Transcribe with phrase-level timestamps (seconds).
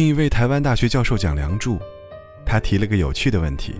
[0.00, 1.78] 听一位台湾大学教授讲梁祝，
[2.46, 3.74] 他提了个有趣的问题：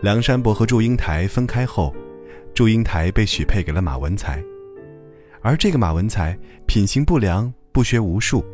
[0.00, 1.92] 梁山伯和祝英台分开后，
[2.54, 4.40] 祝英台被许配给了马文才，
[5.42, 8.44] 而这个马文才品行不良，不学无术，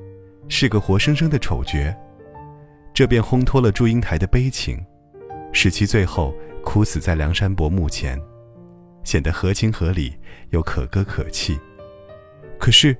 [0.48, 1.94] 是个活生生的丑角，
[2.94, 4.82] 这便烘托了祝英台的悲情，
[5.52, 6.34] 使其最后
[6.64, 8.18] 哭死在梁山伯墓前，
[9.04, 10.14] 显得合情合理
[10.48, 11.60] 又可歌可泣。
[12.58, 12.96] 可是，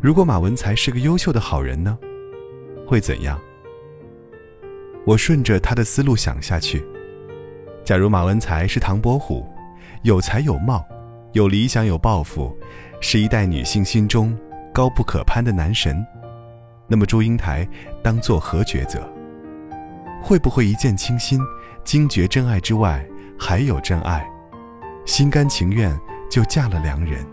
[0.00, 1.98] 如果马文才是个优秀的好人呢？
[2.86, 3.40] 会怎样？
[5.04, 6.84] 我顺着他的思路想下去。
[7.84, 9.44] 假如马文才是唐伯虎，
[10.02, 10.84] 有才有貌，
[11.32, 12.56] 有理想有抱负，
[13.00, 14.36] 是一代女性心中
[14.72, 16.06] 高不可攀的男神，
[16.86, 17.66] 那么祝英台
[18.02, 19.00] 当作何抉择？
[20.22, 21.40] 会不会一见倾心，
[21.82, 23.04] 惊觉真爱之外
[23.36, 24.24] 还有真爱，
[25.04, 25.98] 心甘情愿
[26.30, 27.26] 就嫁了良人？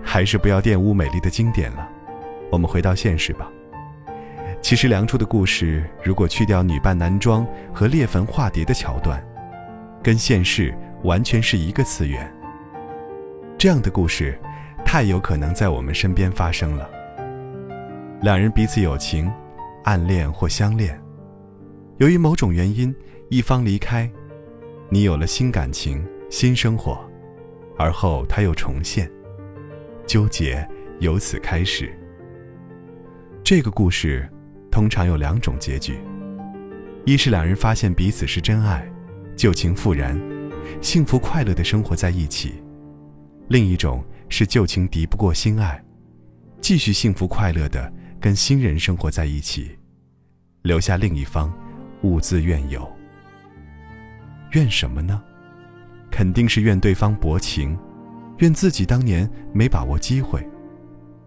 [0.00, 1.88] 还是不要玷污美丽的经典了，
[2.52, 3.50] 我们回到现实吧。
[4.64, 9.22] 其实梁祝的故事，如果去掉女扮男装和裂坟化蝶的桥段，
[10.02, 12.34] 跟现实完全是一个次元。
[13.58, 14.40] 这样的故事，
[14.82, 16.88] 太有可能在我们身边发生了。
[18.22, 19.30] 两人彼此有情，
[19.82, 20.98] 暗恋或相恋，
[21.98, 22.92] 由于某种原因，
[23.28, 24.10] 一方离开，
[24.88, 26.98] 你有了新感情、新生活，
[27.76, 29.12] 而后他又重现，
[30.06, 30.66] 纠结
[31.00, 31.94] 由此开始。
[33.44, 34.26] 这个故事。
[34.74, 36.00] 通常有两种结局：
[37.06, 38.84] 一是两人发现彼此是真爱，
[39.36, 40.20] 旧情复燃，
[40.80, 42.50] 幸福快乐的生活在一起；
[43.46, 45.80] 另一种是旧情敌不过新爱，
[46.60, 47.88] 继续幸福快乐的
[48.20, 49.78] 跟新人生活在一起，
[50.62, 51.54] 留下另一方
[52.02, 52.84] 兀自怨尤。
[54.54, 55.22] 怨什么呢？
[56.10, 57.78] 肯定是怨对方薄情，
[58.38, 60.44] 怨自己当年没把握机会，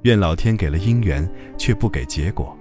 [0.02, 1.26] 怨老天给了姻缘
[1.58, 2.57] 却不给结果。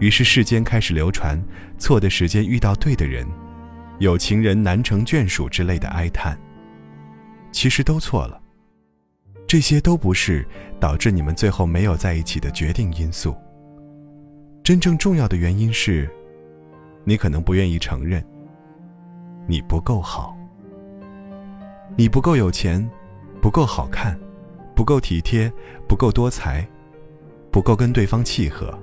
[0.00, 1.40] 于是世间开始流传
[1.78, 3.26] “错的时间遇到对的人，
[3.98, 6.36] 有情人难成眷属”之类的哀叹。
[7.52, 8.40] 其实都错了，
[9.46, 10.46] 这些都不是
[10.78, 13.36] 导致你们最后没有在一起的决定因素。
[14.62, 16.08] 真正重要的原因是，
[17.04, 18.24] 你可能不愿意承认，
[19.46, 20.36] 你不够好，
[21.96, 22.88] 你不够有钱，
[23.42, 24.18] 不够好看，
[24.74, 25.52] 不够体贴，
[25.86, 26.66] 不够多才，
[27.50, 28.78] 不够跟对方契合。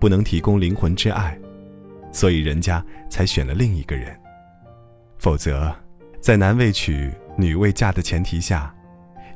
[0.00, 1.38] 不能提供灵魂之爱，
[2.10, 4.18] 所以人家才选了另一个人。
[5.18, 5.72] 否则，
[6.20, 8.74] 在男未娶女未嫁的前提下，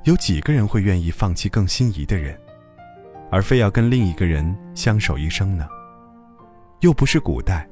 [0.04, 2.34] 有几个人会愿意放弃更心仪的人，
[3.30, 5.68] 而非要跟另一个人相守一生呢？
[6.80, 7.68] 又不是古代，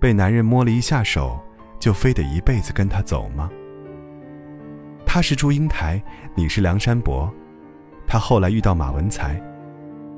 [0.00, 1.40] 被男人摸了一下手，
[1.78, 3.48] 就非得一辈子跟他走吗？
[5.06, 6.02] 他是祝英台，
[6.34, 7.32] 你是梁山伯，
[8.06, 9.40] 他后来遇到马文才，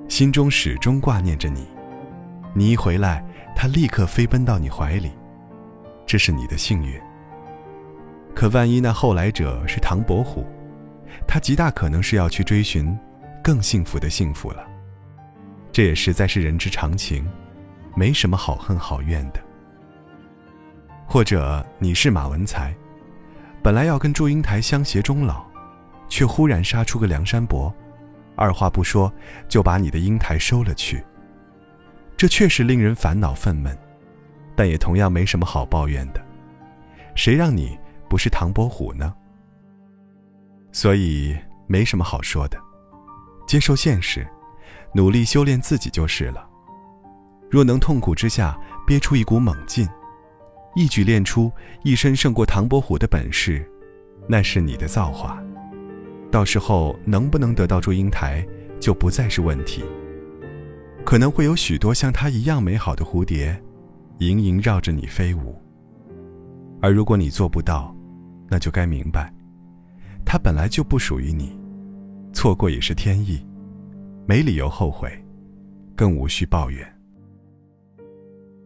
[0.09, 1.67] 心中始终挂念着你。
[2.55, 3.25] 你一回来，
[3.57, 5.11] 他立刻飞奔到你怀里，
[6.07, 7.01] 这是你的幸运。
[8.35, 10.47] 可万一那后来者是唐伯虎，
[11.27, 12.97] 他极大可能是要去追寻
[13.43, 14.67] 更幸福的幸福了。
[15.71, 17.27] 这也实在是人之常情，
[17.97, 19.41] 没什么好恨好怨的。
[21.07, 22.75] 或者你是马文才，
[23.63, 25.45] 本来要跟祝英台相携终老，
[26.09, 27.75] 却忽然杀出个梁山伯，
[28.37, 29.11] 二话不说
[29.49, 31.03] 就把你的英台收了去。
[32.23, 33.77] 这确实令人烦恼愤懑，
[34.55, 36.25] 但也同样没什么好抱怨的。
[37.17, 37.77] 谁让你
[38.09, 39.13] 不是唐伯虎呢？
[40.71, 42.57] 所以没什么好说的，
[43.45, 44.25] 接受现实，
[44.95, 46.49] 努力修炼自己就是了。
[47.51, 48.57] 若能痛苦之下
[48.87, 49.89] 憋出一股猛劲，
[50.77, 51.51] 一举练出
[51.83, 53.69] 一身胜过唐伯虎的本事，
[54.29, 55.43] 那是你的造化。
[56.31, 58.47] 到时候能不能得到祝英台，
[58.79, 59.83] 就不再是问题。
[61.05, 63.61] 可能会有许多像它一样美好的蝴蝶，
[64.19, 65.61] 盈盈绕着你飞舞。
[66.81, 67.95] 而如果你做不到，
[68.49, 69.33] 那就该明白，
[70.25, 71.55] 它本来就不属于你，
[72.33, 73.45] 错过也是天意，
[74.27, 75.11] 没理由后悔，
[75.95, 76.87] 更无需抱怨。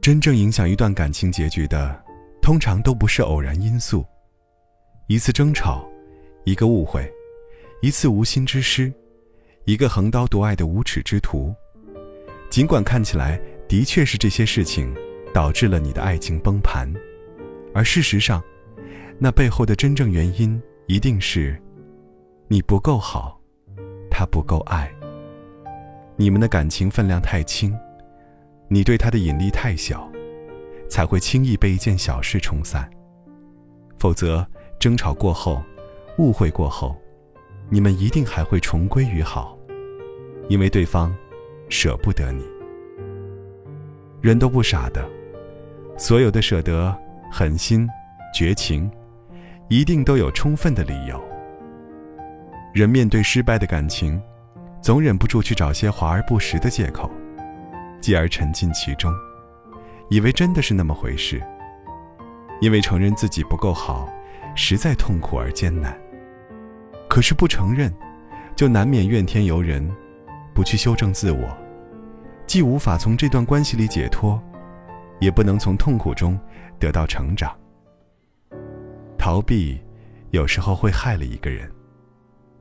[0.01, 2.01] 真正影响一段感情结局的，
[2.41, 4.05] 通常都不是偶然因素，
[5.09, 5.85] 一次争吵，
[6.45, 7.11] 一个误会，
[7.83, 8.93] 一次无心之失，
[9.65, 11.53] 一个横刀夺爱的无耻之徒。
[12.49, 14.95] 尽管看起来的确是这些事情
[15.35, 16.91] 导致了你的爱情崩盘，
[17.75, 18.43] 而事实上，
[19.19, 21.61] 那背后的真正原因一定是
[22.49, 23.39] 你不够好，
[24.11, 24.91] 他不够爱。
[26.17, 27.77] 你们的感情分量太轻，
[28.69, 30.11] 你对他的引力太小，
[30.89, 32.89] 才会轻易被一件小事冲散。
[33.99, 34.47] 否则，
[34.79, 35.63] 争吵过后，
[36.17, 36.97] 误会过后，
[37.69, 39.59] 你们一定还会重归于好，
[40.49, 41.15] 因为对方。
[41.69, 42.45] 舍不得你。
[44.21, 45.09] 人都不傻的，
[45.97, 46.97] 所有的舍得、
[47.31, 47.89] 狠心、
[48.35, 48.91] 绝情，
[49.69, 51.23] 一定都有充分的理由。
[52.75, 54.21] 人面对失败的感情，
[54.81, 57.11] 总忍不住去找些华而不实的借口，
[58.01, 59.13] 继而沉浸其中，
[60.11, 61.43] 以为真的是那么回事。
[62.61, 64.09] 因为承认自己不够好，
[64.55, 65.97] 实在痛苦而艰难。
[67.09, 67.93] 可是不承认，
[68.57, 69.87] 就难免怨天尤人，
[70.57, 71.55] 不去修正自我，
[72.47, 74.43] 既无法从这段关系里解脱，
[75.21, 76.41] 也不能从痛苦中
[76.79, 77.55] 得到成长。
[79.19, 79.79] 逃避，
[80.31, 81.71] 有时候会害了一个人。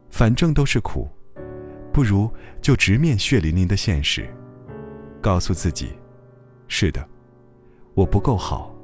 [0.10, 1.08] 反正都是苦，
[1.94, 2.30] 不如
[2.62, 4.28] 就直面血淋淋的现实，
[5.22, 5.94] 告诉自己：
[6.68, 7.08] 是的，
[7.94, 8.76] 我不够好。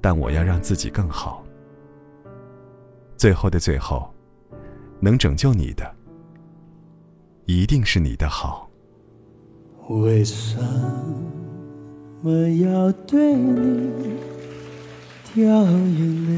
[0.00, 1.44] 但我要让自己更好。
[3.16, 4.08] 最后的最后，
[5.00, 5.92] 能拯救你的，
[7.46, 8.70] 一定是你的好。
[9.88, 10.56] 为什
[12.22, 13.90] 么要对你
[15.34, 16.32] 掉眼泪？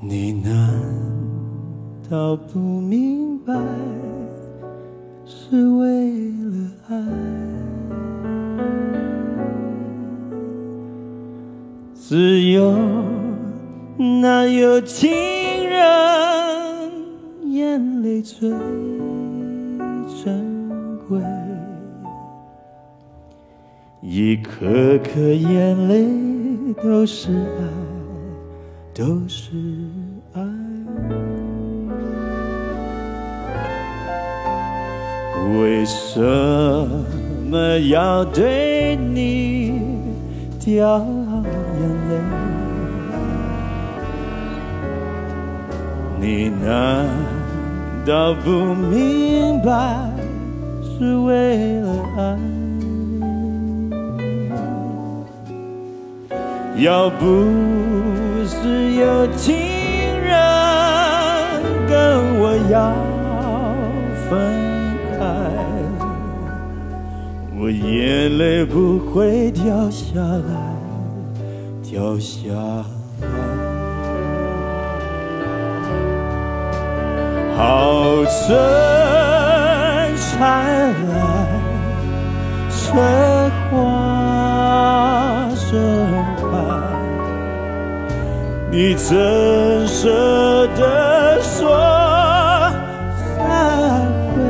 [0.00, 0.80] 你难
[2.08, 3.52] 道不明白，
[5.26, 7.02] 是为了爱？
[11.94, 12.72] 自由
[14.46, 15.10] 有情
[15.68, 16.90] 人
[17.44, 18.50] 眼泪最
[20.22, 21.18] 珍贵，
[24.00, 26.06] 一颗颗眼泪
[26.82, 27.62] 都是爱，
[28.94, 29.50] 都是
[30.34, 30.42] 爱。
[35.58, 36.20] 为什
[37.50, 39.80] 么要对你
[40.64, 40.98] 掉？
[41.80, 42.12] 眼泪，
[46.20, 47.08] 你难
[48.04, 49.72] 道不明白
[50.82, 51.88] 是为了
[52.18, 52.36] 爱？
[56.76, 57.24] 要不
[58.46, 59.56] 是有情
[60.22, 60.30] 人
[61.88, 62.92] 跟我要
[64.28, 64.28] 分
[65.18, 65.18] 开，
[67.58, 70.70] 我眼泪不会掉下来。
[71.82, 72.44] 掉下
[77.60, 78.56] 好春
[80.16, 80.40] 灿
[81.10, 81.20] 烂，
[82.70, 82.80] 春
[83.70, 83.70] 花
[85.54, 85.68] 盛
[86.38, 86.40] 开，
[88.70, 89.14] 你怎
[89.86, 91.52] 舍得说
[93.36, 93.38] 再
[94.32, 94.40] 会？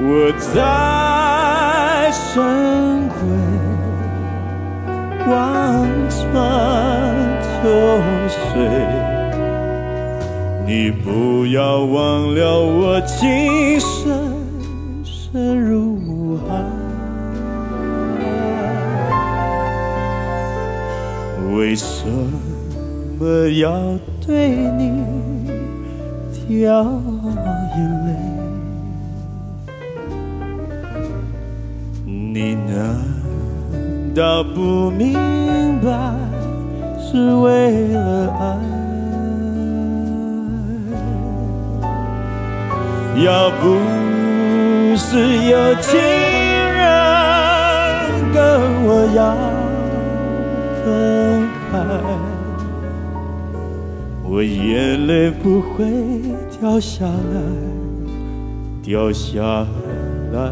[0.00, 0.06] 我
[0.54, 0.54] 在
[2.12, 2.22] 深
[3.10, 3.18] 闺。
[5.26, 5.32] 望
[6.10, 6.22] 穿
[7.64, 7.70] 秋
[8.28, 8.60] 水，
[10.66, 14.36] 你不要忘了我今生
[15.02, 16.62] 深如海。
[21.56, 22.06] 为什
[23.18, 25.02] 么要对你
[26.46, 26.84] 掉
[27.78, 28.10] 眼泪？
[32.04, 32.74] 你难？
[34.14, 35.14] 道不明
[35.80, 35.88] 白
[37.14, 37.46] 是为
[37.92, 38.42] 了爱，
[43.22, 43.62] 要不
[44.96, 45.06] 是
[45.48, 46.82] 有情人
[48.34, 48.36] 跟
[48.84, 49.20] 我要
[50.82, 50.84] 分
[51.70, 51.72] 开，
[54.28, 55.86] 我眼泪不会
[56.58, 57.12] 掉下来，
[58.82, 59.64] 掉下
[60.32, 60.50] 来。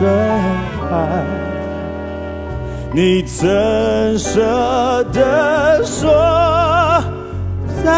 [0.00, 0.08] 盛
[0.88, 0.96] 开，
[2.94, 6.10] 你怎舍得说
[7.84, 7.92] 再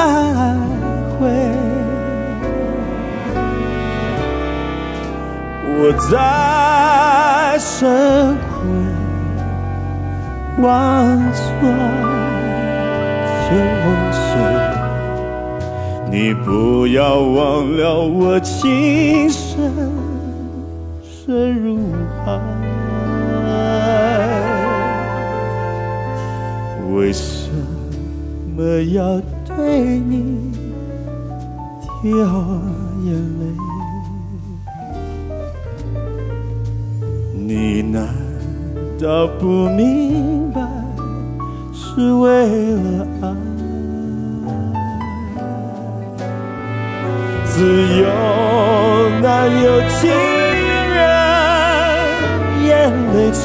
[1.17, 1.29] 会？
[5.79, 8.61] 我在深闺
[10.61, 10.67] 望
[11.31, 11.41] 穿
[13.47, 13.55] 秋
[14.11, 14.21] 水，
[16.11, 17.39] 你不要忘
[17.77, 19.71] 了我情深
[21.33, 21.79] 深如
[22.27, 22.39] 海。
[26.93, 27.49] 为什
[28.55, 28.63] 么
[28.93, 30.53] 要对你
[32.03, 32.13] 掉
[33.07, 33.43] 眼泪？
[37.35, 38.07] 你难
[39.01, 40.61] 道不明白
[41.73, 43.25] 是为了爱？
[47.47, 47.65] 自
[47.97, 48.05] 由
[49.23, 50.11] 难有情
[53.13, 53.45] 泪最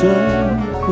[0.84, 0.88] 贵。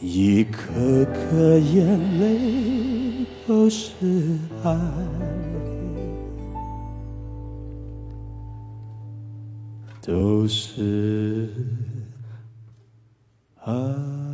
[0.00, 1.86] 一颗颗眼
[2.20, 4.78] 泪都是爱，
[10.00, 11.48] 都是
[13.64, 14.25] 爱。